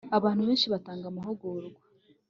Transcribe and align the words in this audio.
abantu 0.17 0.41
benshi 0.49 0.67
batanga 0.73 1.05
amahugurwa 1.11 1.79